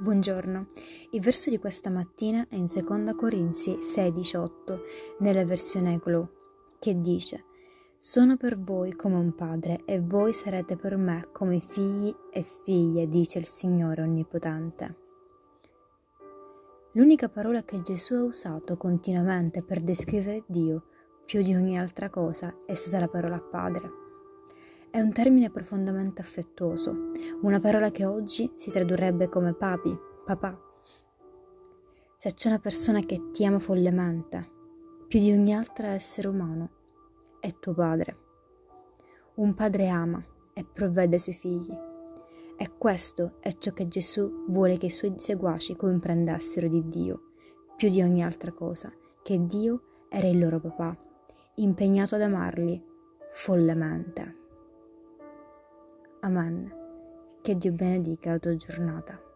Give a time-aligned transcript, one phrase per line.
[0.00, 0.66] Buongiorno,
[1.10, 4.80] il verso di questa mattina è in 2 Corinzi 6:18
[5.18, 6.34] nella versione Eclo,
[6.78, 7.46] che dice
[7.98, 13.08] Sono per voi come un padre e voi sarete per me come figli e figlie,
[13.08, 14.96] dice il Signore Onnipotente.
[16.92, 20.84] L'unica parola che Gesù ha usato continuamente per descrivere Dio
[21.26, 24.07] più di ogni altra cosa è stata la parola Padre.
[24.90, 27.10] È un termine profondamente affettuoso,
[27.42, 30.58] una parola che oggi si tradurrebbe come papi, papà.
[32.16, 34.50] Se c'è una persona che ti ama follemente,
[35.06, 36.70] più di ogni altro essere umano,
[37.38, 38.16] è tuo padre.
[39.34, 40.24] Un padre ama
[40.54, 41.76] e provvede ai suoi figli.
[42.56, 47.32] E questo è ciò che Gesù vuole che i suoi seguaci comprendessero di Dio,
[47.76, 48.90] più di ogni altra cosa,
[49.22, 50.96] che Dio era il loro papà,
[51.56, 52.82] impegnato ad amarli
[53.30, 54.46] follemente.
[56.28, 56.70] Amen.
[57.40, 59.27] Che Dio benedica la tua giornata.